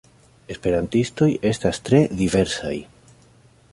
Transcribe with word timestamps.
Esperantistoj 0.53 1.29
estas 1.49 1.81
tre 1.91 1.99
diversaj. 2.23 2.77